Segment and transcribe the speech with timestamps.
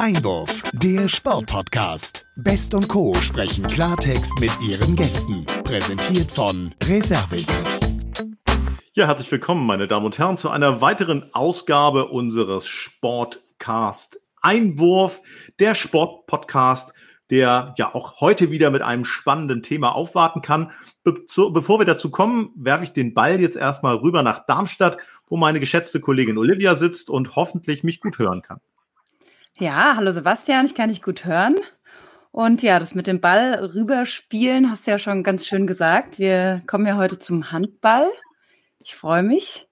[0.00, 2.24] Einwurf, der Sportpodcast.
[2.34, 3.12] Best und Co.
[3.20, 5.44] sprechen Klartext mit ihren Gästen.
[5.62, 7.76] Präsentiert von Reservix.
[8.94, 15.20] Ja, herzlich willkommen, meine Damen und Herren, zu einer weiteren Ausgabe unseres Sportcast Einwurf,
[15.58, 16.94] der Sportpodcast,
[17.28, 20.72] der ja auch heute wieder mit einem spannenden Thema aufwarten kann.
[21.04, 24.96] Be bevor wir dazu kommen, werfe ich den Ball jetzt erstmal rüber nach Darmstadt,
[25.26, 28.62] wo meine geschätzte Kollegin Olivia sitzt und hoffentlich mich gut hören kann.
[29.60, 31.54] Ja, hallo Sebastian, ich kann dich gut hören.
[32.30, 36.18] Und ja, das mit dem Ball rüberspielen hast du ja schon ganz schön gesagt.
[36.18, 38.08] Wir kommen ja heute zum Handball.
[38.82, 39.68] Ich freue mich.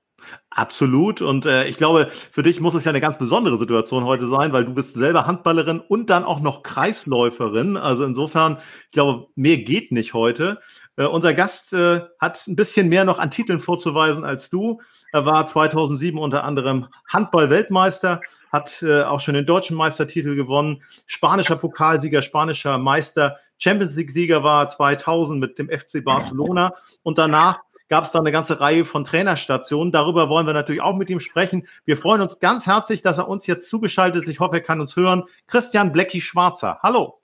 [0.50, 1.22] Absolut.
[1.22, 4.52] Und äh, ich glaube, für dich muss es ja eine ganz besondere Situation heute sein,
[4.52, 7.78] weil du bist selber Handballerin und dann auch noch Kreisläuferin.
[7.78, 10.60] Also insofern, ich glaube, mehr geht nicht heute.
[10.98, 14.82] Äh, unser Gast äh, hat ein bisschen mehr noch an Titeln vorzuweisen als du.
[15.12, 18.20] Er war 2007 unter anderem Handball-Weltmeister,
[18.50, 24.68] hat äh, auch schon den deutschen Meistertitel gewonnen, spanischer Pokalsieger, spanischer Meister, Champions League-Sieger war
[24.68, 29.92] 2000 mit dem FC Barcelona und danach gab es da eine ganze Reihe von Trainerstationen.
[29.92, 31.66] Darüber wollen wir natürlich auch mit ihm sprechen.
[31.84, 34.28] Wir freuen uns ganz herzlich, dass er uns jetzt zugeschaltet ist.
[34.28, 35.24] Ich hoffe, er kann uns hören.
[35.46, 36.78] Christian Blecki Schwarzer.
[36.82, 37.20] Hallo.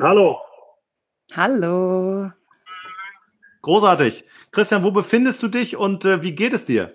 [0.00, 0.38] Hallo.
[1.34, 2.32] Hallo.
[3.62, 4.24] Großartig.
[4.50, 6.94] Christian, wo befindest du dich und äh, wie geht es dir?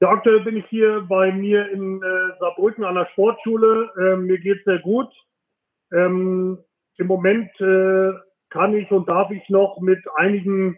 [0.00, 3.90] Ja, aktuell bin ich hier bei mir in äh, Saarbrücken an der Sportschule.
[3.98, 5.08] Ähm, mir geht es sehr gut.
[5.90, 6.58] Ähm,
[6.98, 8.12] Im Moment äh,
[8.50, 10.76] kann ich und darf ich noch mit einigen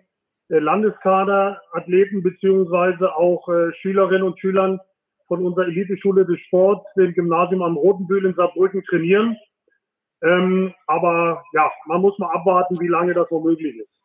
[0.51, 4.79] äh, Landeskaderathleten beziehungsweise auch äh, Schülerinnen und Schülern
[5.27, 9.37] von unserer Eliteschule des Sports, dem Gymnasium am Rotenbühl in Saarbrücken, trainieren.
[10.23, 13.96] Ähm, aber ja, man muss mal abwarten, wie lange das so möglich ist.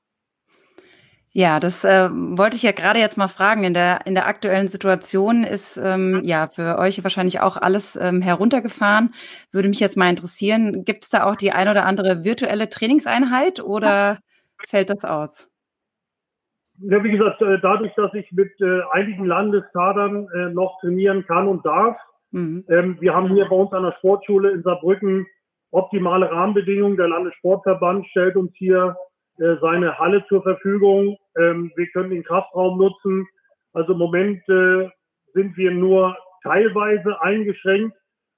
[1.33, 3.63] Ja, das äh, wollte ich ja gerade jetzt mal fragen.
[3.63, 8.21] In der, in der aktuellen Situation ist ähm, ja für euch wahrscheinlich auch alles ähm,
[8.21, 9.13] heruntergefahren.
[9.51, 13.61] Würde mich jetzt mal interessieren, gibt es da auch die ein oder andere virtuelle Trainingseinheit
[13.61, 14.19] oder
[14.67, 15.47] fällt das aus?
[16.79, 21.47] Ja, wie gesagt, äh, dadurch, dass ich mit äh, einigen Landeskadern äh, noch trainieren kann
[21.47, 21.97] und darf,
[22.31, 22.65] mhm.
[22.67, 25.27] ähm, wir haben hier bei uns an der Sportschule in Saarbrücken
[25.71, 26.97] optimale Rahmenbedingungen.
[26.97, 28.97] Der Landessportverband stellt uns hier
[29.37, 31.17] äh, seine Halle zur Verfügung.
[31.37, 33.27] Ähm, wir können den Kraftraum nutzen.
[33.73, 34.89] Also im Moment äh,
[35.33, 37.95] sind wir nur teilweise eingeschränkt,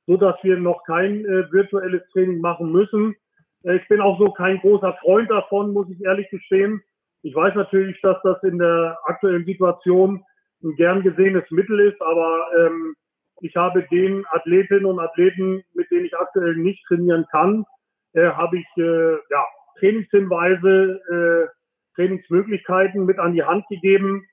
[0.07, 3.15] so dass wir noch kein äh, virtuelles Training machen müssen.
[3.63, 6.83] Ich bin auch so kein großer Freund davon, muss ich ehrlich gestehen.
[7.21, 10.21] Ich weiß natürlich, dass das in der aktuellen Situation
[10.63, 12.95] ein gern gesehenes Mittel ist, aber ähm,
[13.39, 17.65] ich habe den Athletinnen und Athleten, mit denen ich aktuell nicht trainieren kann,
[18.13, 19.45] äh, habe ich äh, ja
[19.79, 21.47] Trainingshinweise, äh,
[21.95, 24.25] Trainingsmöglichkeiten mit an die Hand gegeben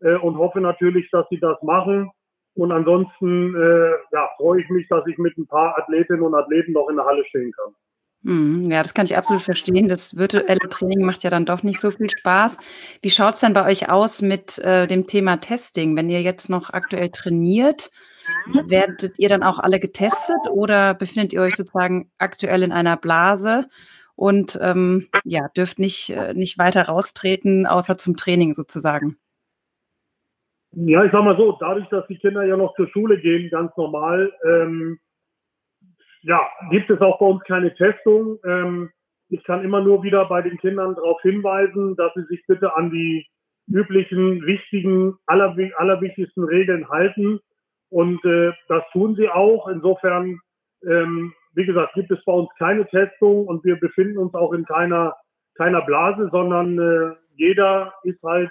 [0.00, 2.10] äh, und hoffe natürlich, dass sie das machen.
[2.54, 6.72] Und ansonsten äh, ja, freue ich mich, dass ich mit ein paar Athletinnen und Athleten
[6.72, 7.74] noch in der Halle stehen kann.
[8.24, 9.88] Hm, ja, das kann ich absolut verstehen.
[9.88, 12.56] Das virtuelle Training macht ja dann doch nicht so viel Spaß.
[13.00, 15.96] Wie schaut es denn bei euch aus mit äh, dem Thema Testing?
[15.96, 17.92] Wenn ihr jetzt noch aktuell trainiert,
[18.66, 23.68] werdet ihr dann auch alle getestet oder befindet ihr euch sozusagen aktuell in einer Blase
[24.18, 29.16] und ähm, ja, dürft nicht, äh, nicht weiter raustreten, außer zum Training sozusagen.
[30.72, 33.70] Ja, ich sag mal so, dadurch, dass die Kinder ja noch zur Schule gehen, ganz
[33.76, 34.98] normal, ähm,
[36.22, 36.40] ja,
[36.70, 38.38] gibt es auch bei uns keine Testung.
[38.44, 38.90] Ähm,
[39.28, 42.90] ich kann immer nur wieder bei den Kindern darauf hinweisen, dass sie sich bitte an
[42.90, 43.24] die
[43.68, 47.38] üblichen, wichtigen, aller, allerwichtigsten Regeln halten.
[47.88, 49.68] Und äh, das tun sie auch.
[49.68, 50.40] Insofern
[50.84, 54.64] ähm, wie gesagt, gibt es bei uns keine Testung und wir befinden uns auch in
[54.64, 55.16] keiner,
[55.54, 58.50] keiner Blase, sondern äh, jeder ist halt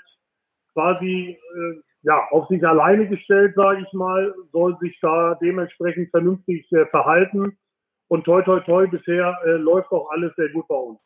[0.73, 6.71] quasi äh, ja, auf sich alleine gestellt, sage ich mal, soll sich da dementsprechend vernünftig
[6.71, 7.57] äh, verhalten.
[8.07, 10.99] Und toi, toi, toi, bisher äh, läuft auch alles sehr gut bei uns.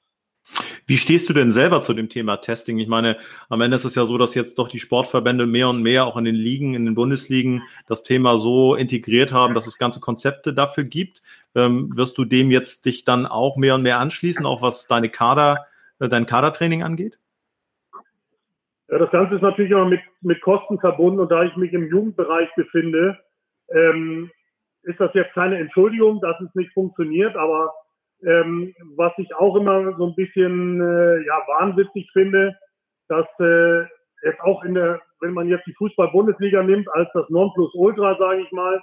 [0.91, 2.77] Wie stehst du denn selber zu dem Thema Testing?
[2.77, 3.15] Ich meine,
[3.47, 6.17] am Ende ist es ja so, dass jetzt doch die Sportverbände mehr und mehr auch
[6.17, 10.53] in den Ligen, in den Bundesligen das Thema so integriert haben, dass es ganze Konzepte
[10.53, 11.21] dafür gibt.
[11.55, 15.07] Ähm, wirst du dem jetzt dich dann auch mehr und mehr anschließen, auch was deine
[15.07, 15.65] Kader,
[16.01, 17.17] äh, dein Kadertraining angeht?
[18.89, 21.87] Ja, das Ganze ist natürlich immer mit, mit Kosten verbunden und da ich mich im
[21.87, 23.17] Jugendbereich befinde,
[23.69, 24.29] ähm,
[24.83, 27.71] ist das jetzt keine Entschuldigung, dass es nicht funktioniert, aber
[28.25, 32.55] ähm, was ich auch immer so ein bisschen äh, ja, wahnwitzig finde,
[33.07, 33.81] dass äh,
[34.23, 38.51] es auch in der, wenn man jetzt die Fußball-Bundesliga nimmt, als das Nonplusultra, sage ich
[38.51, 38.81] mal,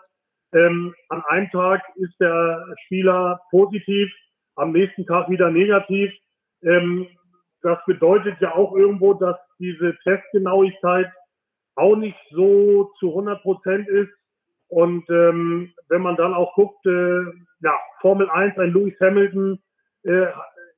[0.52, 4.10] ähm, an einem Tag ist der Spieler positiv,
[4.56, 6.10] am nächsten Tag wieder negativ.
[6.62, 7.06] Ähm,
[7.62, 11.10] das bedeutet ja auch irgendwo, dass diese Testgenauigkeit
[11.76, 14.10] auch nicht so zu 100 Prozent ist.
[14.68, 17.24] Und ähm, wenn man dann auch guckt, äh,
[17.60, 19.58] ja, Formel 1, ein Lewis Hamilton
[20.04, 20.26] äh,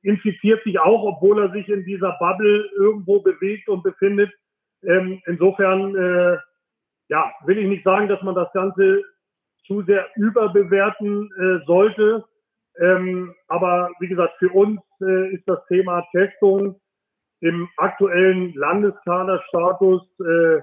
[0.03, 4.31] infiziert sich auch, obwohl er sich in dieser Bubble irgendwo bewegt und befindet.
[4.83, 6.37] Ähm, insofern, äh,
[7.09, 9.03] ja, will ich nicht sagen, dass man das Ganze
[9.67, 12.25] zu sehr überbewerten äh, sollte.
[12.79, 16.79] Ähm, aber wie gesagt, für uns äh, ist das Thema Testung
[17.41, 20.61] im aktuellen Landeskaderstatus äh,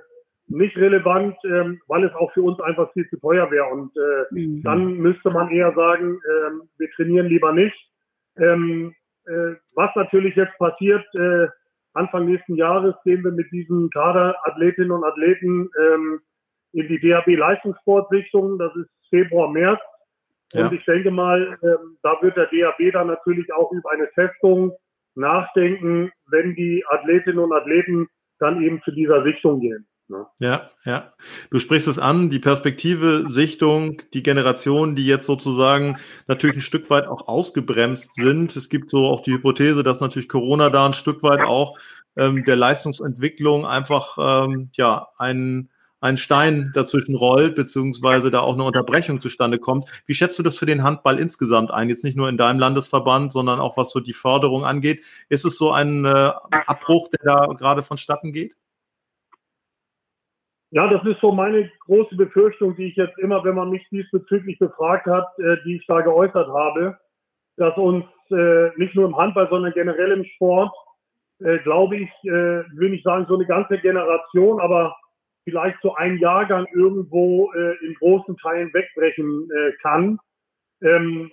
[0.49, 3.67] nicht relevant, ähm, weil es auch für uns einfach viel zu teuer wäre.
[3.67, 4.63] Und äh, mhm.
[4.63, 7.77] dann müsste man eher sagen, äh, wir trainieren lieber nicht.
[8.37, 8.95] Ähm,
[9.27, 11.49] äh, was natürlich jetzt passiert, äh,
[11.95, 16.21] Anfang nächsten Jahres gehen wir mit diesen Kaderathletinnen und Athleten ähm,
[16.73, 18.59] in die DHB Leistungssportsichtung.
[18.59, 19.81] Das ist Februar, März.
[20.53, 20.67] Ja.
[20.67, 24.73] Und ich denke mal, ähm, da wird der DHB dann natürlich auch über eine Testung
[25.15, 28.09] nachdenken, wenn die Athletinnen und Athleten
[28.39, 29.87] dann eben zu dieser Sichtung gehen.
[30.09, 30.27] Ne?
[30.39, 31.13] Ja, ja.
[31.51, 36.89] Du sprichst es an, die Perspektive, Sichtung, die Generationen, die jetzt sozusagen natürlich ein Stück
[36.89, 38.57] weit auch ausgebremst sind.
[38.57, 41.79] Es gibt so auch die Hypothese, dass natürlich Corona da ein Stück weit auch
[42.17, 44.17] ähm, der Leistungsentwicklung einfach
[44.47, 45.71] ähm, ja einen
[46.01, 49.89] ein Stein dazwischen rollt, beziehungsweise da auch eine Unterbrechung zustande kommt.
[50.07, 51.89] Wie schätzt du das für den Handball insgesamt ein?
[51.89, 55.03] Jetzt nicht nur in deinem Landesverband, sondern auch was so die Förderung angeht.
[55.29, 56.33] Ist es so ein äh,
[56.67, 58.55] Abbruch, der da gerade vonstatten geht?
[60.71, 64.59] Ja, das ist so meine große Befürchtung, die ich jetzt immer, wenn man mich diesbezüglich
[64.59, 66.99] befragt hat, äh, die ich da geäußert habe,
[67.57, 70.73] dass uns äh, nicht nur im Handball, sondern generell im Sport,
[71.41, 74.95] äh, glaube ich, äh, will nicht sagen so eine ganze Generation, aber
[75.45, 80.19] vielleicht so ein Jahrgang irgendwo äh, in großen Teilen wegbrechen äh, kann.
[80.83, 81.31] Ähm,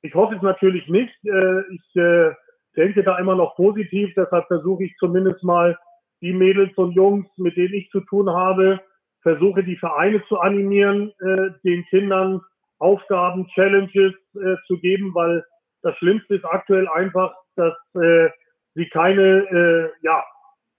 [0.00, 1.14] ich hoffe es natürlich nicht.
[1.24, 2.32] Äh, ich äh,
[2.76, 5.76] denke da immer noch positiv, deshalb versuche ich zumindest mal
[6.20, 8.80] die Mädels und Jungs, mit denen ich zu tun habe,
[9.22, 12.40] versuche die Vereine zu animieren, äh, den Kindern
[12.78, 15.44] Aufgaben, Challenges äh, zu geben, weil
[15.82, 18.28] das Schlimmste ist aktuell einfach, dass äh,
[18.74, 20.24] sie keine äh, ja,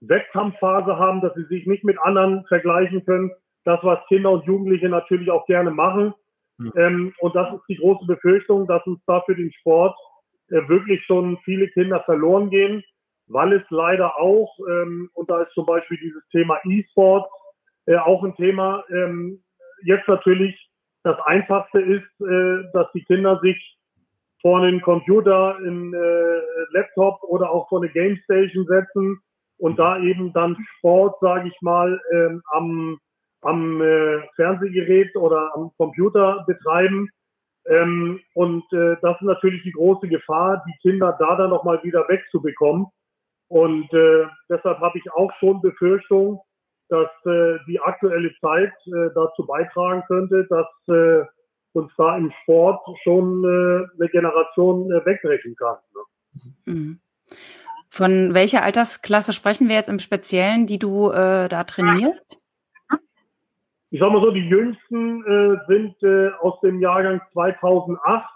[0.00, 3.30] Wettkampfphase haben, dass sie sich nicht mit anderen vergleichen können.
[3.64, 6.14] Das, was Kinder und Jugendliche natürlich auch gerne machen.
[6.58, 6.72] Mhm.
[6.76, 9.96] Ähm, und das ist die große Befürchtung, dass uns da für den Sport
[10.50, 12.84] äh, wirklich schon viele Kinder verloren gehen
[13.28, 17.28] weil es leider auch, ähm, und da ist zum Beispiel dieses Thema E-Sport
[17.86, 19.42] äh, auch ein Thema, ähm,
[19.82, 20.54] jetzt natürlich
[21.02, 23.78] das Einfachste ist, äh, dass die Kinder sich
[24.42, 26.40] vor einen Computer, einen äh,
[26.70, 29.20] Laptop oder auch vor eine Game Station setzen
[29.58, 32.98] und da eben dann Sport, sage ich mal, ähm, am,
[33.42, 37.08] am äh, Fernsehgerät oder am Computer betreiben.
[37.66, 42.08] Ähm, und äh, das ist natürlich die große Gefahr, die Kinder da dann nochmal wieder
[42.08, 42.86] wegzubekommen.
[43.48, 46.40] Und äh, deshalb habe ich auch schon Befürchtung,
[46.88, 51.24] dass äh, die aktuelle Zeit äh, dazu beitragen könnte, dass äh,
[51.72, 55.76] uns da im Sport schon äh, eine Generation äh, wegbrechen kann.
[55.94, 56.74] Ne?
[56.74, 57.00] Mhm.
[57.88, 62.40] Von welcher Altersklasse sprechen wir jetzt im Speziellen, die du äh, da trainierst?
[63.90, 68.28] Ich sag mal so, die jüngsten äh, sind äh, aus dem Jahrgang 2008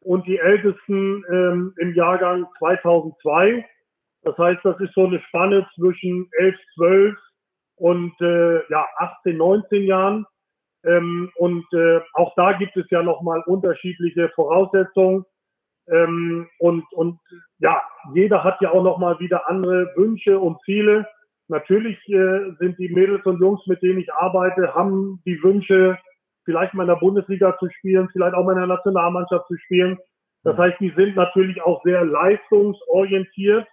[0.00, 3.66] und die ältesten ähm, im Jahrgang 2002.
[4.26, 7.16] Das heißt, das ist so eine Spanne zwischen 11, 12
[7.76, 10.26] und äh, ja, 18, 19 Jahren.
[10.84, 15.24] Ähm, und äh, auch da gibt es ja nochmal unterschiedliche Voraussetzungen.
[15.88, 17.20] Ähm, und, und
[17.60, 17.80] ja,
[18.14, 21.06] jeder hat ja auch nochmal wieder andere Wünsche und Ziele.
[21.46, 25.96] Natürlich äh, sind die Mädels und Jungs, mit denen ich arbeite, haben die Wünsche,
[26.44, 29.98] vielleicht mal in der Bundesliga zu spielen, vielleicht auch mal in der Nationalmannschaft zu spielen.
[30.42, 33.68] Das heißt, die sind natürlich auch sehr leistungsorientiert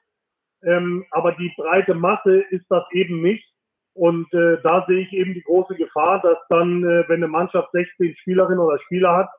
[0.65, 3.48] ähm, aber die breite Masse ist das eben nicht.
[3.96, 7.72] Und äh, da sehe ich eben die große Gefahr, dass dann, äh, wenn eine Mannschaft
[7.74, 9.29] 16 Spielerinnen oder Spieler hat,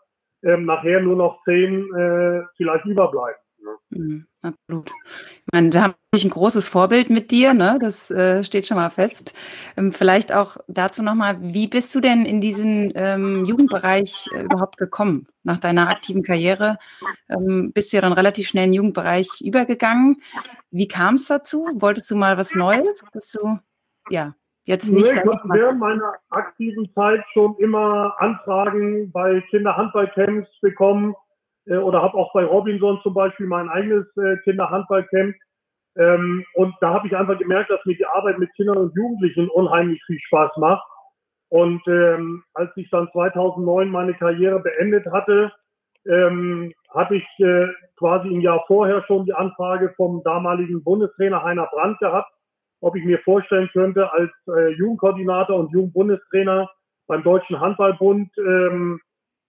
[0.45, 3.44] ähm, nachher nur noch 10 äh, vielleicht überbleiben.
[3.91, 4.91] Mhm, absolut.
[4.91, 7.79] Ich meine, da habe ich ein großes Vorbild mit dir, ne?
[7.81, 9.35] Das äh, steht schon mal fest.
[9.77, 14.77] Ähm, vielleicht auch dazu nochmal, wie bist du denn in diesen ähm, Jugendbereich äh, überhaupt
[14.77, 15.29] gekommen?
[15.43, 16.79] Nach deiner aktiven Karriere
[17.29, 20.23] ähm, bist du ja dann relativ schnell in den Jugendbereich übergegangen.
[20.71, 21.69] Wie kam es dazu?
[21.75, 23.05] Wolltest du mal was Neues?
[23.13, 23.59] Bist du,
[24.09, 25.05] ja, jetzt nicht.
[25.05, 31.15] Nee, ich habe während meiner aktiven Zeit schon immer Anfragen bei Kinderhandballcamps bekommen
[31.67, 35.35] äh, oder habe auch bei Robinson zum Beispiel mein eigenes äh, Kinderhandballcamp.
[35.97, 39.49] Ähm, und da habe ich einfach gemerkt, dass mir die Arbeit mit Kindern und Jugendlichen
[39.49, 40.85] unheimlich viel Spaß macht.
[41.49, 45.53] Und ähm, als ich dann 2009 meine Karriere beendet hatte,
[46.07, 51.69] ähm, hatte ich äh, quasi im Jahr vorher schon die Anfrage vom damaligen Bundestrainer Heiner
[51.73, 52.31] Brandt gehabt,
[52.81, 56.69] ob ich mir vorstellen könnte, als äh, Jugendkoordinator und Jugendbundestrainer
[57.07, 59.01] beim Deutschen Handballbund ähm,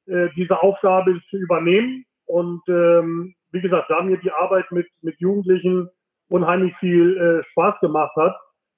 [0.07, 2.05] äh, diese Aufgabe zu übernehmen.
[2.25, 5.89] Und ähm, wie gesagt, da mir die Arbeit mit, mit Jugendlichen
[6.29, 8.35] unheimlich viel äh, Spaß gemacht hat,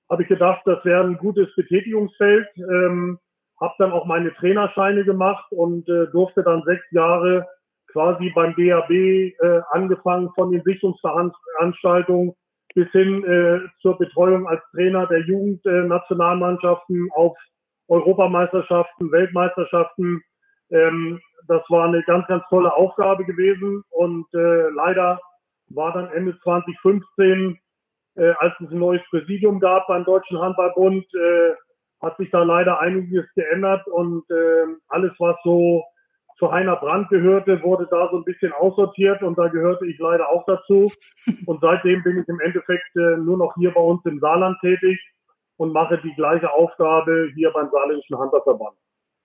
[0.10, 2.48] habe ich gedacht, das wäre ein gutes Betätigungsfeld.
[2.57, 3.19] Ähm,
[3.60, 7.48] habe dann auch meine Trainerscheine gemacht und äh, durfte dann sechs Jahre
[7.91, 9.34] quasi beim DAB äh,
[9.72, 12.34] angefangen von den Sichtungsveranstaltungen
[12.75, 17.36] bis hin äh, zur Betreuung als Trainer der Jugendnationalmannschaften auf
[17.88, 20.22] Europameisterschaften, Weltmeisterschaften.
[20.71, 25.19] Ähm, das war eine ganz, ganz tolle Aufgabe gewesen und äh, leider
[25.69, 27.57] war dann Ende 2015,
[28.15, 31.53] äh, als es ein neues Präsidium gab beim Deutschen Handballbund, äh,
[32.01, 35.83] hat sich da leider einiges geändert und äh, alles, was so
[36.38, 40.29] zu Heiner Brandt gehörte, wurde da so ein bisschen aussortiert und da gehörte ich leider
[40.29, 40.91] auch dazu.
[41.47, 45.00] Und seitdem bin ich im Endeffekt äh, nur noch hier bei uns im Saarland tätig
[45.57, 48.77] und mache die gleiche Aufgabe hier beim Saarländischen Handballverband.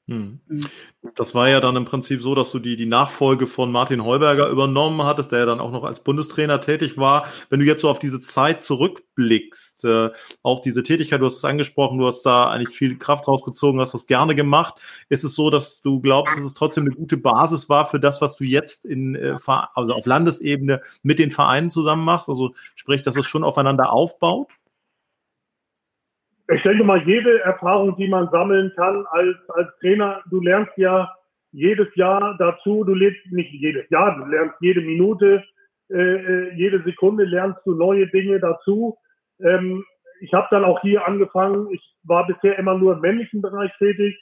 [0.08, 0.40] Hm.
[0.48, 0.66] Mhm.
[1.14, 4.48] Das war ja dann im Prinzip so, dass du die, die Nachfolge von Martin Heuberger
[4.48, 7.26] übernommen hattest, der ja dann auch noch als Bundestrainer tätig war.
[7.50, 10.10] Wenn du jetzt so auf diese Zeit zurückblickst, äh,
[10.42, 13.94] auch diese Tätigkeit, du hast es angesprochen, du hast da eigentlich viel Kraft rausgezogen, hast
[13.94, 14.74] das gerne gemacht.
[15.08, 18.20] Ist es so, dass du glaubst, dass es trotzdem eine gute Basis war für das,
[18.20, 19.36] was du jetzt in, äh,
[19.74, 22.28] also auf Landesebene mit den Vereinen zusammen machst?
[22.28, 24.48] Also sprich, dass es schon aufeinander aufbaut?
[26.54, 31.12] Ich denke mal, jede Erfahrung, die man sammeln kann als, als Trainer, du lernst ja
[31.52, 35.44] jedes Jahr dazu, du lebst nicht jedes Jahr, du lernst jede Minute,
[35.90, 38.96] äh, äh jede Sekunde lernst du neue Dinge dazu.
[39.40, 39.84] Ähm,
[40.20, 44.16] ich habe dann auch hier angefangen, ich war bisher immer nur im männlichen Bereich tätig.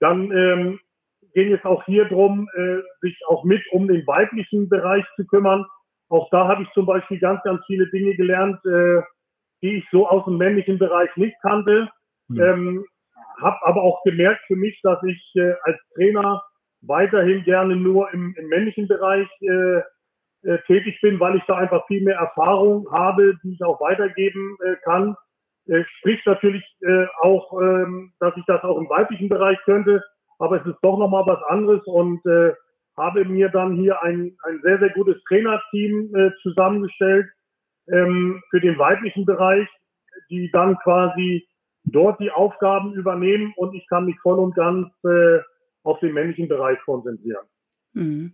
[0.00, 0.80] Dann ähm,
[1.34, 5.64] ging es auch hier drum, äh, sich auch mit um den weiblichen Bereich zu kümmern.
[6.08, 8.58] Auch da habe ich zum Beispiel ganz, ganz viele Dinge gelernt.
[8.66, 9.02] Äh,
[9.62, 11.88] die ich so aus dem männlichen Bereich nicht kannte.
[12.28, 12.40] Mhm.
[12.40, 12.84] Ähm,
[13.40, 16.42] habe aber auch gemerkt für mich, dass ich äh, als Trainer
[16.82, 19.80] weiterhin gerne nur im, im männlichen Bereich äh,
[20.42, 24.56] äh, tätig bin, weil ich da einfach viel mehr Erfahrung habe, die ich auch weitergeben
[24.64, 25.16] äh, kann.
[25.66, 30.02] Äh, spricht natürlich äh, auch, ähm, dass ich das auch im weiblichen Bereich könnte,
[30.38, 32.52] aber es ist doch nochmal was anderes und äh,
[32.96, 37.26] habe mir dann hier ein, ein sehr, sehr gutes Trainerteam äh, zusammengestellt,
[37.92, 39.68] ähm, für den weiblichen Bereich,
[40.30, 41.46] die dann quasi
[41.84, 45.38] dort die Aufgaben übernehmen und ich kann mich voll und ganz äh,
[45.82, 47.46] auf den männlichen Bereich konzentrieren.
[47.92, 48.32] Mhm.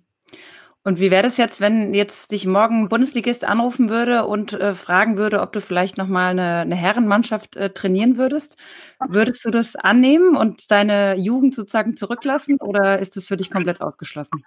[0.85, 4.75] Und wie wäre das jetzt, wenn jetzt dich morgen ein Bundesligist anrufen würde und äh,
[4.75, 8.61] fragen würde, ob du vielleicht nochmal eine, eine Herrenmannschaft äh, trainieren würdest?
[9.09, 13.80] Würdest du das annehmen und deine Jugend sozusagen zurücklassen oder ist das für dich komplett
[13.80, 14.42] ausgeschlossen?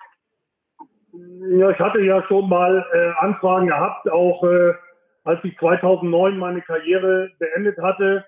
[1.52, 4.74] Ja, ich hatte ja schon mal äh, Anfragen gehabt, auch äh,
[5.25, 8.24] als ich 2009 meine Karriere beendet hatte,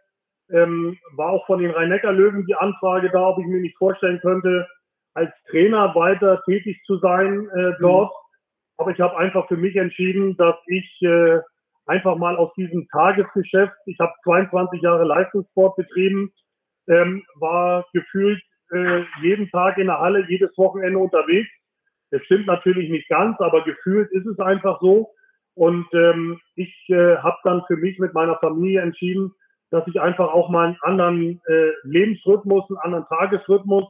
[0.50, 4.68] ähm, war auch von den Rhein-Neckar-Löwen die Anfrage da, ob ich mir nicht vorstellen könnte,
[5.14, 8.12] als Trainer weiter tätig zu sein äh, dort.
[8.12, 8.78] Mhm.
[8.78, 11.40] Aber ich habe einfach für mich entschieden, dass ich äh,
[11.86, 16.32] einfach mal aus diesem Tagesgeschäft, ich habe 22 Jahre Leistungssport betrieben,
[16.88, 21.50] ähm, war gefühlt äh, jeden Tag in der Halle, jedes Wochenende unterwegs.
[22.12, 25.12] Das stimmt natürlich nicht ganz, aber gefühlt ist es einfach so.
[25.58, 29.34] Und ähm, ich äh, habe dann für mich mit meiner Familie entschieden,
[29.72, 33.86] dass ich einfach auch mal einen anderen äh, Lebensrhythmus, einen anderen Tagesrhythmus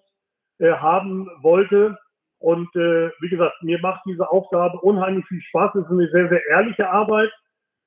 [0.59, 1.97] äh, haben wollte.
[2.39, 5.75] Und äh, wie gesagt, mir macht diese Aufgabe unheimlich viel Spaß.
[5.75, 7.31] Es ist eine sehr, sehr ehrliche Arbeit.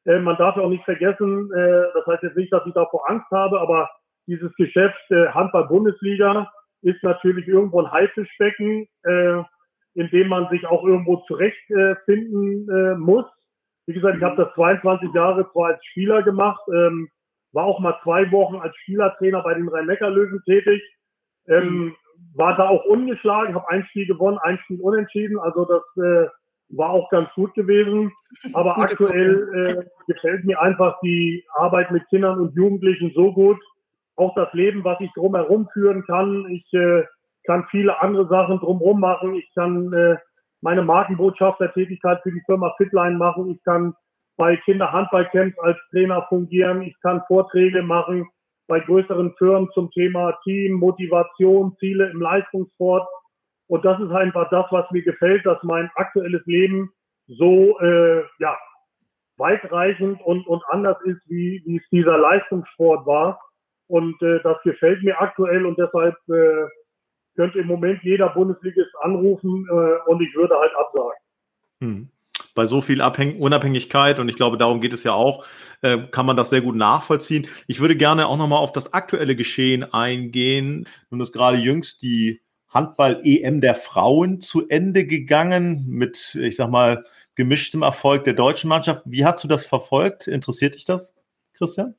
[0.05, 3.31] Äh, man darf auch nicht vergessen, äh, das heißt jetzt nicht, dass ich davor Angst
[3.31, 3.89] habe, aber
[4.27, 9.43] dieses Geschäft äh, Handball-Bundesliga ist natürlich irgendwo ein Haifischbecken, äh,
[9.95, 13.25] in dem man sich auch irgendwo zurechtfinden äh, muss.
[13.91, 17.09] Wie gesagt, ich habe das 22 Jahre zwar als Spieler gemacht, ähm,
[17.51, 20.81] war auch mal zwei Wochen als Spielertrainer bei den Rhein-Neckar-Löwen tätig,
[21.49, 21.97] ähm,
[22.37, 26.29] war da auch ungeschlagen, habe ein Spiel gewonnen, ein Spiel unentschieden, also das äh,
[26.69, 28.13] war auch ganz gut gewesen.
[28.55, 33.59] Aber Gute aktuell äh, gefällt mir einfach die Arbeit mit Kindern und Jugendlichen so gut,
[34.15, 36.47] auch das Leben, was ich drumherum führen kann.
[36.49, 37.03] Ich äh,
[37.45, 39.35] kann viele andere Sachen drumherum machen.
[39.35, 40.17] Ich kann äh,
[40.61, 43.51] meine Markenbotschaftertätigkeit für die Firma Fitline machen.
[43.51, 43.95] Ich kann
[44.37, 46.83] bei Kinderhandballcamps als Trainer fungieren.
[46.83, 48.29] Ich kann Vorträge machen
[48.67, 53.07] bei größeren Firmen zum Thema Team, Motivation, Ziele im Leistungssport.
[53.67, 56.91] Und das ist einfach das, was mir gefällt, dass mein aktuelles Leben
[57.27, 58.57] so äh, ja,
[59.37, 63.41] weitreichend und, und anders ist, wie, wie es dieser Leistungssport war.
[63.89, 66.67] Und äh, das gefällt mir aktuell und deshalb äh,
[67.41, 71.19] könnte im Moment jeder Bundesligist anrufen äh, und ich würde halt absagen.
[71.83, 72.11] Hm.
[72.55, 75.47] bei so viel Abhäng Unabhängigkeit und ich glaube, darum geht es ja auch,
[75.81, 77.47] äh, kann man das sehr gut nachvollziehen.
[77.67, 80.87] Ich würde gerne auch nochmal auf das aktuelle Geschehen eingehen.
[81.09, 87.05] Nun ist gerade jüngst die Handball-EM der Frauen zu Ende gegangen mit, ich sag mal,
[87.37, 89.03] gemischtem Erfolg der deutschen Mannschaft.
[89.07, 90.27] Wie hast du das verfolgt?
[90.27, 91.17] Interessiert dich das,
[91.55, 91.95] Christian?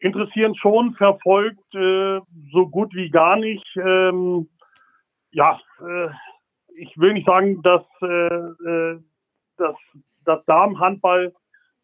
[0.00, 2.20] Interessieren schon, verfolgt äh,
[2.52, 3.64] so gut wie gar nicht.
[3.76, 4.48] Ähm,
[5.34, 6.08] ja, äh,
[6.76, 9.00] ich will nicht sagen, dass, äh, äh
[9.56, 9.76] dass
[10.24, 11.32] das Damenhandball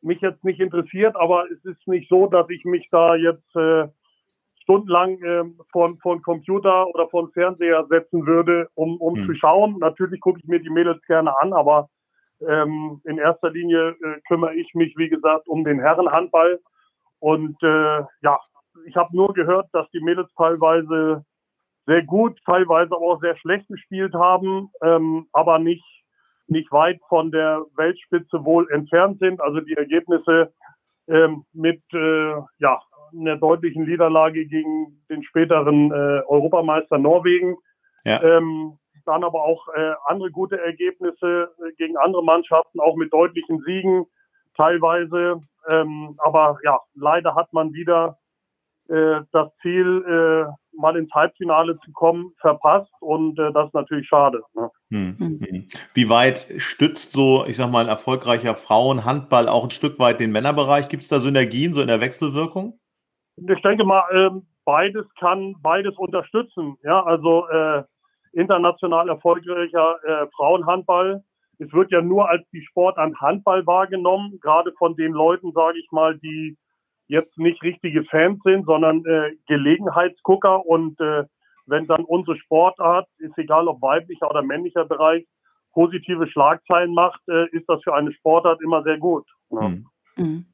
[0.02, 3.87] mich jetzt nicht interessiert, aber es ist nicht so, dass ich mich da jetzt äh,
[4.62, 9.26] stundenlang äh, vor den Computer oder vor den Fernseher setzen würde, um, um hm.
[9.26, 9.78] zu schauen.
[9.78, 11.88] Natürlich gucke ich mir die Mädels gerne an, aber
[12.47, 16.61] ähm, in erster Linie äh, kümmere ich mich, wie gesagt, um den Herrenhandball.
[17.19, 18.38] Und äh, ja,
[18.87, 21.25] ich habe nur gehört, dass die Mädels teilweise
[21.87, 25.84] sehr gut, teilweise aber auch sehr schlecht gespielt haben, ähm, aber nicht
[26.50, 29.40] nicht weit von der Weltspitze wohl entfernt sind.
[29.40, 30.52] Also die Ergebnisse
[31.06, 32.80] ähm, mit äh, ja,
[33.18, 37.56] einer deutlichen Niederlage gegen den späteren äh, Europameister Norwegen.
[38.04, 38.20] Ja.
[38.22, 43.60] Ähm, dann aber auch äh, andere gute Ergebnisse äh, gegen andere Mannschaften, auch mit deutlichen
[43.64, 44.06] Siegen
[44.56, 45.40] teilweise.
[45.70, 48.18] Ähm, aber ja, leider hat man wieder
[48.88, 54.08] äh, das Ziel, äh, mal ins Halbfinale zu kommen, verpasst und äh, das ist natürlich
[54.08, 54.42] schade.
[54.54, 54.70] Ne?
[54.90, 55.68] Hm, hm.
[55.94, 60.32] Wie weit stützt so, ich sag mal, ein erfolgreicher Frauenhandball auch ein Stück weit den
[60.32, 60.88] Männerbereich?
[60.88, 62.78] Gibt es da Synergien so in der Wechselwirkung?
[63.36, 66.76] Ich denke mal, ähm, beides kann beides unterstützen.
[66.82, 67.82] Ja, also äh,
[68.32, 71.22] international erfolgreicher äh, Frauenhandball.
[71.58, 75.90] Es wird ja nur als die Sportart Handball wahrgenommen, gerade von den Leuten, sage ich
[75.90, 76.56] mal, die
[77.11, 80.64] jetzt nicht richtige Fans sind, sondern äh, Gelegenheitsgucker.
[80.64, 81.25] Und äh,
[81.67, 85.26] wenn dann unsere Sportart, ist egal ob weiblicher oder männlicher Bereich,
[85.73, 89.26] positive Schlagzeilen macht, äh, ist das für eine Sportart immer sehr gut.
[89.50, 89.69] Ja.
[89.69, 89.87] Mhm.
[90.20, 90.44] Mhm.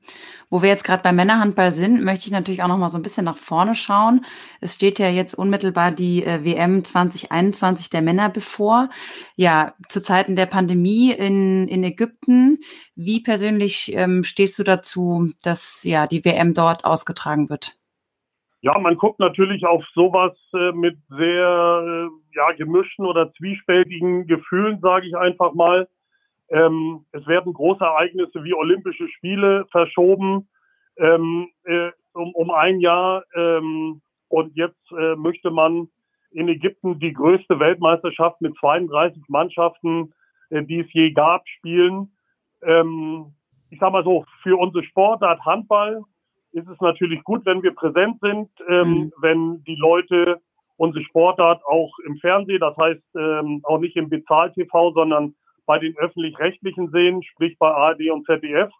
[0.48, 3.02] Wo wir jetzt gerade beim Männerhandball sind, möchte ich natürlich auch noch mal so ein
[3.02, 4.24] bisschen nach vorne schauen.
[4.60, 8.88] Es steht ja jetzt unmittelbar die äh, WM 2021 der Männer bevor.
[9.34, 12.58] Ja, zu Zeiten der Pandemie in, in Ägypten.
[12.94, 17.76] Wie persönlich ähm, stehst du dazu, dass ja die WM dort ausgetragen wird?
[18.62, 24.80] Ja, man guckt natürlich auf sowas äh, mit sehr äh, ja, gemischten oder zwiespältigen Gefühlen,
[24.80, 25.88] sage ich einfach mal.
[26.48, 30.48] Ähm, es werden große Ereignisse wie Olympische Spiele verschoben
[30.98, 33.24] ähm, äh, um, um ein Jahr.
[33.34, 35.88] Ähm, und jetzt äh, möchte man
[36.30, 40.12] in Ägypten die größte Weltmeisterschaft mit 32 Mannschaften,
[40.50, 42.12] äh, die es je gab, spielen.
[42.62, 43.34] Ähm,
[43.70, 46.02] ich sage mal so, für unsere Sportart Handball
[46.52, 49.12] ist es natürlich gut, wenn wir präsent sind, ähm, mhm.
[49.20, 50.40] wenn die Leute
[50.78, 55.34] unsere Sportart auch im Fernsehen, das heißt ähm, auch nicht im Bezahl-TV, sondern
[55.66, 58.70] bei den öffentlich-rechtlichen sehen, sprich bei ARD und ZDF.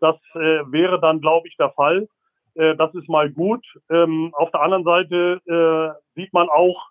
[0.00, 2.08] Das äh, wäre dann, glaube ich, der Fall.
[2.54, 3.64] Äh, das ist mal gut.
[3.90, 6.88] Ähm, auf der anderen Seite äh, sieht man auch,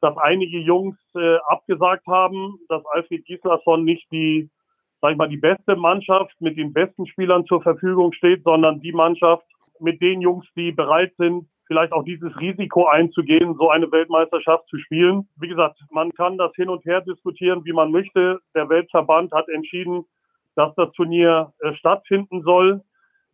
[0.00, 4.48] dass einige Jungs äh, abgesagt haben, dass Alfred Gislason nicht die,
[5.00, 8.92] sag ich mal, die beste Mannschaft mit den besten Spielern zur Verfügung steht, sondern die
[8.92, 9.46] Mannschaft
[9.80, 14.78] mit den Jungs, die bereit sind, vielleicht auch dieses Risiko einzugehen, so eine Weltmeisterschaft zu
[14.78, 15.28] spielen.
[15.36, 18.40] Wie gesagt, man kann das hin und her diskutieren, wie man möchte.
[18.54, 20.04] Der Weltverband hat entschieden,
[20.56, 22.82] dass das Turnier äh, stattfinden soll.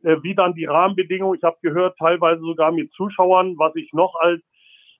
[0.02, 4.14] Äh, wie dann die Rahmenbedingungen, ich habe gehört, teilweise sogar mit Zuschauern, was ich noch
[4.16, 4.42] als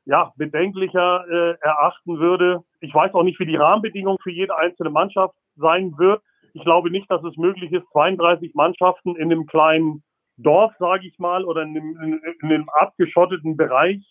[0.07, 2.63] ja, bedenklicher äh, erachten würde.
[2.81, 6.23] Ich weiß auch nicht, wie die Rahmenbedingungen für jede einzelne Mannschaft sein wird.
[6.53, 10.05] Ich glaube nicht, dass es möglich ist, 32 Mannschaften in einem kleinen
[10.37, 14.03] Dorf, sage ich mal, oder in einem, in, in einem, abgeschotteten Bereich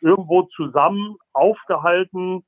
[0.00, 2.44] irgendwo zusammen aufgehalten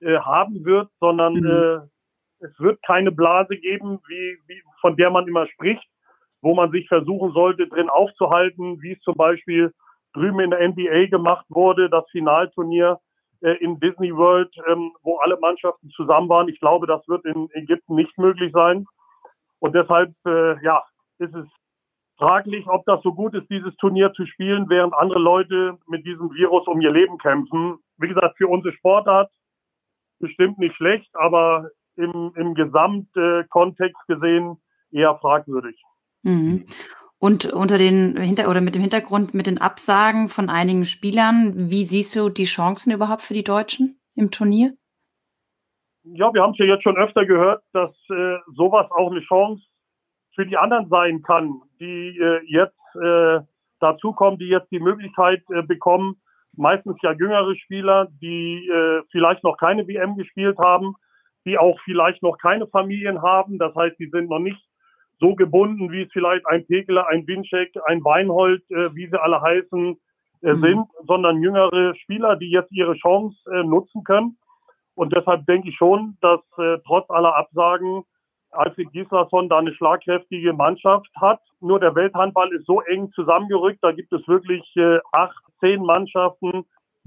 [0.00, 1.46] äh, haben wird, sondern mhm.
[1.46, 5.86] äh, es wird keine Blase geben, wie, wie, von der man immer spricht,
[6.42, 9.72] wo man sich versuchen sollte, drin aufzuhalten, wie es zum Beispiel
[10.12, 13.00] drüben in der NBA gemacht wurde, das Finalturnier
[13.42, 16.48] äh, in Disney World, ähm, wo alle Mannschaften zusammen waren.
[16.48, 18.86] Ich glaube, das wird in Ägypten nicht möglich sein.
[19.58, 20.82] Und deshalb, äh, ja,
[21.18, 21.46] ist es
[22.18, 26.32] fraglich, ob das so gut ist, dieses Turnier zu spielen, während andere Leute mit diesem
[26.32, 27.78] Virus um ihr Leben kämpfen.
[27.98, 29.30] Wie gesagt, für unsere Sportart
[30.18, 34.56] bestimmt nicht schlecht, aber im, im Gesamtkontext gesehen
[34.90, 35.80] eher fragwürdig.
[36.22, 36.66] Mhm.
[37.18, 41.86] Und unter den Hinter oder mit dem Hintergrund mit den Absagen von einigen Spielern, wie
[41.86, 44.74] siehst du die Chancen überhaupt für die Deutschen im Turnier?
[46.04, 49.62] Ja, wir haben es ja jetzt schon öfter gehört, dass äh, sowas auch eine Chance
[50.34, 53.40] für die anderen sein kann, die äh, jetzt äh,
[53.80, 56.16] dazukommen, die jetzt die Möglichkeit äh, bekommen,
[56.56, 60.94] meistens ja jüngere Spieler, die äh, vielleicht noch keine WM gespielt haben,
[61.44, 63.58] die auch vielleicht noch keine Familien haben.
[63.58, 64.60] Das heißt, die sind noch nicht
[65.20, 69.40] so gebunden, wie es vielleicht ein Pekeler, ein Winczek, ein Weinhold, äh, wie sie alle
[69.40, 69.96] heißen,
[70.42, 70.56] äh, mhm.
[70.56, 74.38] sind, sondern jüngere Spieler, die jetzt ihre Chance äh, nutzen können.
[74.94, 78.02] Und deshalb denke ich schon, dass äh, trotz aller Absagen
[78.58, 81.40] Alfred Gislason da eine schlagkräftige Mannschaft hat.
[81.60, 86.64] Nur der Welthandball ist so eng zusammengerückt, da gibt es wirklich äh, acht, zehn Mannschaften,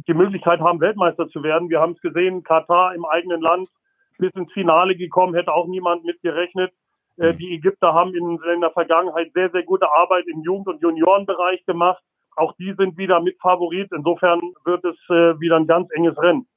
[0.07, 1.69] die Möglichkeit haben, Weltmeister zu werden.
[1.69, 3.69] Wir haben es gesehen, Katar im eigenen Land
[4.17, 6.71] bis ins Finale gekommen, hätte auch niemand mit gerechnet.
[7.17, 7.37] Äh, mhm.
[7.37, 11.65] die Ägypter haben in, in, der Vergangenheit sehr, sehr gute Arbeit im Jugend- und Juniorenbereich
[11.65, 12.01] gemacht.
[12.35, 13.91] Auch die sind wieder mit Favorit.
[13.91, 16.47] Insofern wird es äh, wieder ein ganz enges Rennen.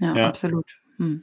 [0.00, 0.28] Ja, ja.
[0.28, 0.66] absolut.
[0.96, 1.22] Hm.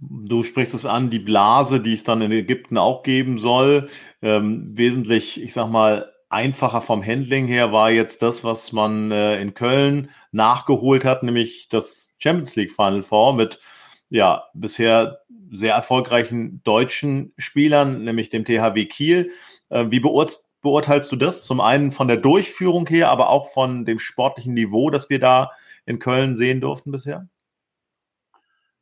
[0.00, 3.88] Du sprichst es an, die Blase, die es dann in Ägypten auch geben soll,
[4.22, 9.40] ähm, wesentlich, ich sag mal, einfacher vom Handling her war jetzt das, was man äh,
[9.40, 13.60] in Köln nachgeholt hat, nämlich das Champions League Final Four mit
[14.10, 19.32] ja bisher sehr erfolgreichen deutschen Spielern, nämlich dem THW Kiel.
[19.70, 21.44] Äh, wie beurteilst du das?
[21.44, 25.50] Zum einen von der Durchführung her, aber auch von dem sportlichen Niveau, das wir da
[25.86, 27.28] in Köln sehen durften bisher?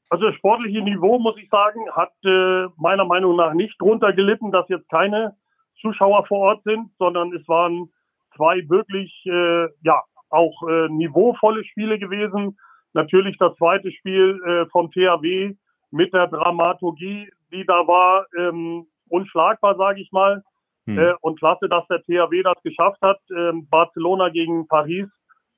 [0.09, 4.53] Also das sportliche Niveau, muss ich sagen, hat äh, meiner Meinung nach nicht drunter gelitten,
[4.53, 5.37] dass jetzt keine
[5.81, 7.91] Zuschauer vor Ort sind, sondern es waren
[8.37, 12.57] zwei wirklich, äh, ja, auch äh, niveauvolle Spiele gewesen.
[12.93, 15.55] Natürlich das zweite Spiel äh, vom THW
[15.91, 20.43] mit der Dramaturgie, die da war, ähm, unschlagbar, sage ich mal.
[20.87, 20.99] Hm.
[20.99, 23.19] Äh, und klasse, dass der THW das geschafft hat.
[23.37, 25.07] Ähm, Barcelona gegen Paris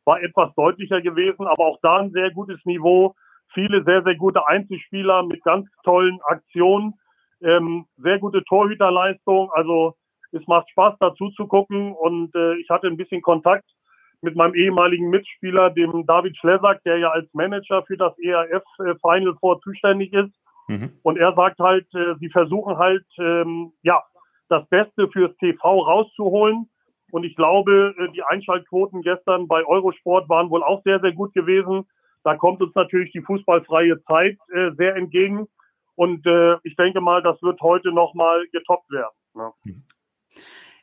[0.04, 3.14] war etwas deutlicher gewesen, aber auch da ein sehr gutes Niveau
[3.54, 6.94] viele sehr, sehr gute Einzelspieler mit ganz tollen Aktionen,
[7.42, 9.50] ähm, sehr gute Torhüterleistung.
[9.52, 9.94] Also
[10.32, 13.64] es macht Spaß dazu zu gucken und äh, ich hatte ein bisschen Kontakt
[14.20, 18.94] mit meinem ehemaligen Mitspieler, dem David Schlesack, der ja als Manager für das ERF äh,
[19.00, 20.34] Final Four zuständig ist.
[20.66, 20.90] Mhm.
[21.02, 24.02] Und er sagt halt, äh, sie versuchen halt, ähm, ja,
[24.48, 26.68] das Beste fürs TV rauszuholen.
[27.11, 31.32] Und ich glaube, äh, die Einschaltquoten gestern bei Eurosport waren wohl auch sehr, sehr gut
[31.32, 31.87] gewesen.
[32.24, 35.46] Da kommt uns natürlich die fußballfreie Zeit äh, sehr entgegen.
[35.94, 39.14] Und äh, ich denke mal, das wird heute nochmal getoppt werden.
[39.35, 39.52] Ne?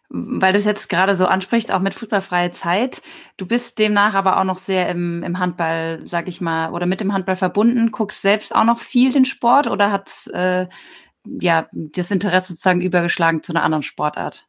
[0.09, 3.01] Weil du es jetzt gerade so ansprichst, auch mit fußballfreie Zeit.
[3.37, 7.01] Du bist demnach aber auch noch sehr im, im Handball, sag ich mal, oder mit
[7.01, 7.91] dem Handball verbunden.
[7.91, 10.67] Guckst selbst auch noch viel den Sport oder hat äh,
[11.23, 14.47] ja das Interesse sozusagen übergeschlagen zu einer anderen Sportart?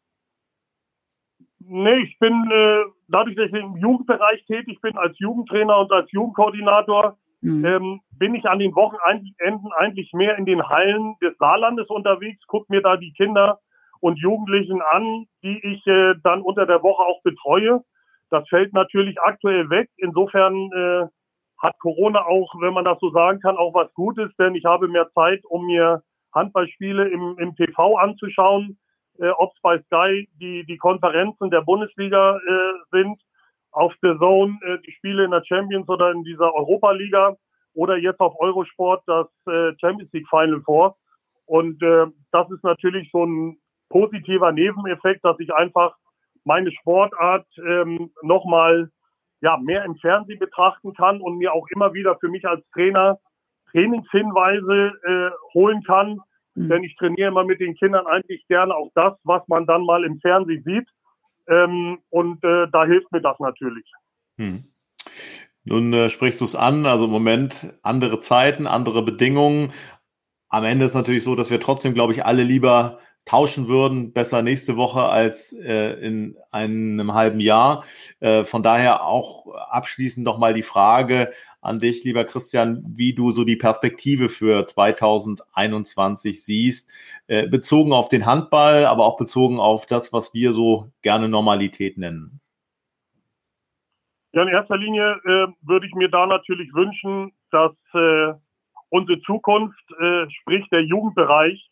[1.59, 6.11] Nee, ich bin äh, dadurch, dass ich im Jugendbereich tätig bin, als Jugendtrainer und als
[6.13, 7.65] Jugendkoordinator, mhm.
[7.65, 12.67] ähm, bin ich an den Wochenenden eigentlich mehr in den Hallen des Saarlandes unterwegs, gucke
[12.69, 13.61] mir da die Kinder
[14.01, 17.83] und Jugendlichen an, die ich äh, dann unter der Woche auch betreue.
[18.31, 19.89] Das fällt natürlich aktuell weg.
[19.97, 21.07] Insofern äh,
[21.59, 24.89] hat Corona auch, wenn man das so sagen kann, auch was Gutes, denn ich habe
[24.89, 26.03] mehr Zeit, um mir
[26.35, 28.79] Handballspiele im, im TV anzuschauen
[29.21, 33.21] äh, ob es bei Sky die, die Konferenzen der Bundesliga äh, sind,
[33.73, 37.37] auf der Zone äh, die Spiele in der Champions oder in dieser Europa-Liga
[37.75, 40.97] oder jetzt auf Eurosport das äh, Champions League Final vor.
[41.45, 45.95] Und äh, das ist natürlich so ein positiver Nebeneffekt, dass ich einfach
[46.45, 48.91] meine Sportart ähm, nochmal
[49.41, 53.19] ja, mehr im Fernsehen betrachten kann und mir auch immer wieder für mich als Trainer
[53.73, 56.21] Trainingshinweise äh, holen kann,
[56.57, 56.69] Mhm.
[56.69, 60.05] Denn ich trainiere immer mit den Kindern eigentlich gerne auch das, was man dann mal
[60.05, 60.89] im Fernsehen sieht.
[61.49, 63.85] Ähm, und äh, da hilft mir das natürlich.
[64.37, 64.65] Mhm.
[65.65, 69.73] Nun äh, sprichst du es an, also im Moment andere Zeiten, andere Bedingungen.
[70.49, 74.13] Am Ende ist es natürlich so, dass wir trotzdem, glaube ich, alle lieber tauschen würden,
[74.13, 77.85] besser nächste Woche als äh, in einem halben Jahr.
[78.21, 83.45] Äh, von daher auch abschließend nochmal die Frage an dich, lieber Christian, wie du so
[83.45, 86.91] die Perspektive für 2021 siehst,
[87.27, 91.99] äh, bezogen auf den Handball, aber auch bezogen auf das, was wir so gerne Normalität
[91.99, 92.41] nennen.
[94.33, 98.35] Ja, in erster Linie äh, würde ich mir da natürlich wünschen, dass äh,
[98.91, 101.69] unsere Zukunft, äh, sprich der Jugendbereich,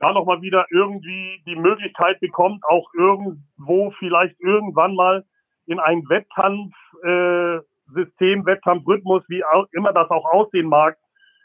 [0.00, 5.24] da nochmal wieder irgendwie die Möglichkeit bekommt, auch irgendwo vielleicht irgendwann mal
[5.66, 10.96] in einen Wettkampfsystem, äh, Wettkampfrhythmus, wie auch immer das auch aussehen mag,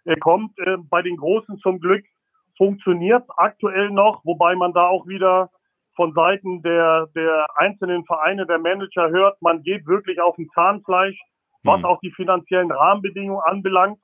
[0.05, 0.57] äh, kommt.
[0.59, 2.05] Äh, bei den Großen zum Glück
[2.57, 5.49] funktioniert aktuell noch, wobei man da auch wieder
[5.95, 11.19] von Seiten der, der einzelnen Vereine, der Manager hört, man geht wirklich auf ein Zahnfleisch,
[11.63, 11.85] was mhm.
[11.85, 13.99] auch die finanziellen Rahmenbedingungen anbelangt.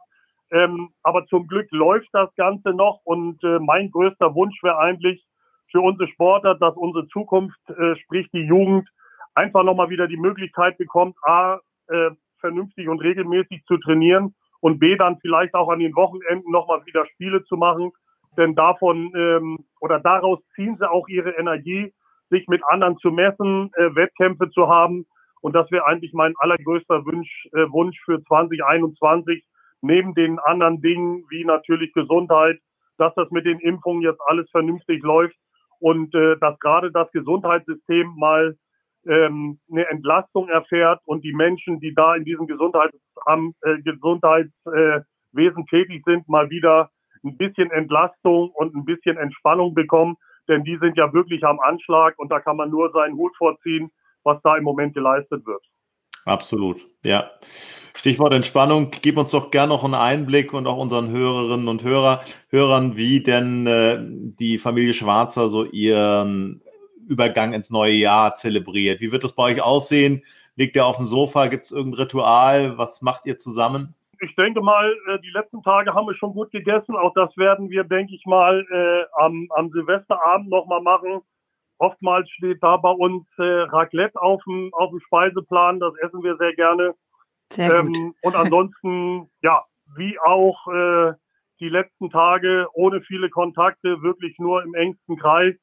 [0.51, 5.23] Ähm, aber zum Glück läuft das Ganze noch und äh, mein größter Wunsch wäre eigentlich
[5.71, 8.89] für unsere Sportler, dass unsere Zukunft, äh, sprich die Jugend,
[9.35, 12.09] einfach nochmal wieder die Möglichkeit bekommt, A, äh,
[12.39, 17.05] vernünftig und regelmäßig zu trainieren und B, dann vielleicht auch an den Wochenenden nochmal wieder
[17.05, 17.91] Spiele zu machen.
[18.37, 21.91] denn davon ähm, oder daraus ziehen sie auch ihre Energie,
[22.29, 25.05] sich mit anderen zu messen, äh, Wettkämpfe zu haben.
[25.41, 29.43] Und das wäre eigentlich mein allergrößter Wunsch, äh, Wunsch für 2021,
[29.81, 32.59] neben den anderen Dingen wie natürlich Gesundheit,
[32.97, 35.35] dass das mit den Impfungen jetzt alles vernünftig läuft
[35.79, 38.57] und äh, dass gerade das Gesundheitssystem mal
[39.07, 46.03] ähm, eine Entlastung erfährt und die Menschen, die da in diesem äh, Gesundheitswesen äh, tätig
[46.05, 46.89] sind, mal wieder
[47.23, 50.15] ein bisschen Entlastung und ein bisschen Entspannung bekommen,
[50.47, 53.91] denn die sind ja wirklich am Anschlag und da kann man nur seinen Hut vorziehen,
[54.23, 55.63] was da im Moment geleistet wird.
[56.25, 57.29] Absolut, ja.
[57.93, 62.21] Stichwort Entspannung, gib uns doch gerne noch einen Einblick und auch unseren Hörerinnen und Hörer,
[62.49, 66.61] Hörern, wie denn äh, die Familie Schwarzer so ihren
[67.07, 69.01] Übergang ins neue Jahr zelebriert.
[69.01, 70.23] Wie wird das bei euch aussehen?
[70.55, 71.47] Liegt ihr auf dem Sofa?
[71.47, 72.77] Gibt es irgendein Ritual?
[72.77, 73.95] Was macht ihr zusammen?
[74.21, 76.95] Ich denke mal, äh, die letzten Tage haben wir schon gut gegessen.
[76.95, 81.21] Auch das werden wir, denke ich mal, äh, am, am Silvesterabend nochmal machen.
[81.77, 85.79] Oftmals steht da bei uns äh, Raclette auf dem, auf dem Speiseplan.
[85.79, 86.93] Das essen wir sehr gerne.
[87.51, 87.95] Sehr gut.
[87.95, 89.63] Ähm, und ansonsten, ja,
[89.95, 91.13] wie auch äh,
[91.59, 95.55] die letzten Tage ohne viele Kontakte, wirklich nur im engsten Kreis,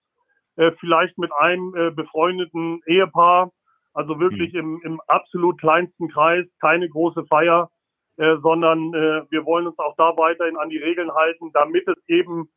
[0.56, 3.52] äh, vielleicht mit einem äh, befreundeten Ehepaar,
[3.94, 4.58] also wirklich mhm.
[4.58, 7.70] im, im absolut kleinsten Kreis, keine große Feier,
[8.16, 11.96] äh, sondern äh, wir wollen uns auch da weiterhin an die Regeln halten, damit es
[12.08, 12.48] eben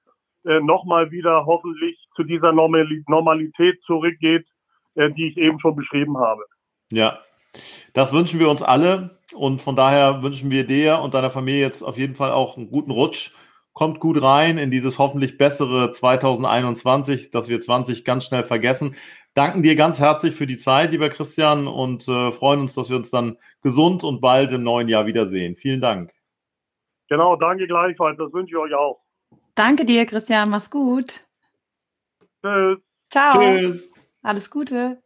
[0.45, 4.47] äh, nochmal wieder hoffentlich zu dieser Normalität zurückgeht,
[4.95, 6.43] äh, die ich eben schon beschrieben habe.
[6.91, 7.19] Ja,
[7.93, 11.81] das wünschen wir uns alle und von daher wünschen wir dir und deiner Familie jetzt
[11.81, 13.31] auf jeden Fall auch einen guten Rutsch.
[13.73, 18.95] Kommt gut rein in dieses hoffentlich bessere 2021, dass wir 20 ganz schnell vergessen.
[19.35, 22.97] Danken dir ganz herzlich für die Zeit, lieber Christian, und äh, freuen uns, dass wir
[22.97, 25.55] uns dann gesund und bald im neuen Jahr wiedersehen.
[25.55, 26.11] Vielen Dank.
[27.09, 28.17] Genau, danke gleichfalls.
[28.17, 29.01] Das wünsche ich euch auch.
[29.55, 30.49] Danke dir, Christian.
[30.49, 31.25] Mach's gut.
[32.43, 32.79] Tschüss.
[33.09, 33.39] Ciao.
[33.39, 33.93] Tschüss.
[34.21, 35.01] Alles Gute.